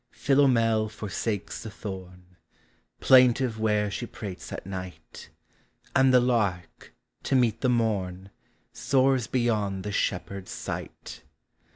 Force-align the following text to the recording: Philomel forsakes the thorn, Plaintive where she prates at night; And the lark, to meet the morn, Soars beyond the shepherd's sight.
Philomel 0.09 0.89
forsakes 0.89 1.61
the 1.61 1.69
thorn, 1.69 2.35
Plaintive 2.99 3.59
where 3.59 3.91
she 3.91 4.07
prates 4.07 4.51
at 4.51 4.65
night; 4.65 5.29
And 5.95 6.11
the 6.11 6.19
lark, 6.19 6.95
to 7.21 7.35
meet 7.35 7.61
the 7.61 7.69
morn, 7.69 8.31
Soars 8.73 9.27
beyond 9.27 9.83
the 9.83 9.91
shepherd's 9.91 10.49
sight. 10.49 11.21